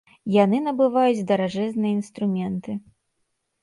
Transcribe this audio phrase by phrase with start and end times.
[0.43, 2.71] Яны набываюць даражэзныя інструменты.